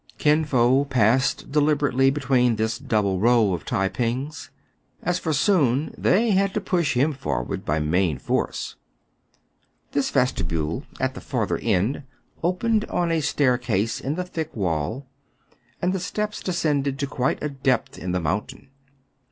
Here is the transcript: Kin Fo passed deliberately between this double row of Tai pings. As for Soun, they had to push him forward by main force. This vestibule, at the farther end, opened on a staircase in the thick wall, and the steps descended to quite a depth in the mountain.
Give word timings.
Kin 0.17 0.45
Fo 0.45 0.83
passed 0.83 1.51
deliberately 1.51 2.09
between 2.09 2.55
this 2.55 2.79
double 2.79 3.19
row 3.19 3.53
of 3.53 3.63
Tai 3.63 3.87
pings. 3.89 4.49
As 5.03 5.19
for 5.19 5.31
Soun, 5.31 5.93
they 5.95 6.31
had 6.31 6.55
to 6.55 6.59
push 6.59 6.95
him 6.95 7.13
forward 7.13 7.63
by 7.65 7.79
main 7.79 8.17
force. 8.17 8.77
This 9.91 10.09
vestibule, 10.09 10.85
at 10.99 11.13
the 11.13 11.21
farther 11.21 11.59
end, 11.59 12.01
opened 12.41 12.85
on 12.85 13.11
a 13.11 13.21
staircase 13.21 13.99
in 14.01 14.15
the 14.15 14.23
thick 14.25 14.55
wall, 14.55 15.05
and 15.83 15.93
the 15.93 15.99
steps 15.99 16.41
descended 16.41 16.97
to 16.97 17.05
quite 17.05 17.37
a 17.43 17.49
depth 17.49 17.99
in 17.99 18.11
the 18.11 18.19
mountain. 18.19 18.69